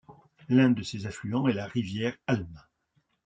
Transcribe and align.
L’un 0.49 0.71
de 0.71 0.81
ses 0.81 1.05
affluents 1.05 1.45
est 1.47 1.53
la 1.53 1.67
rivière 1.67 2.17
Alma. 2.25 2.67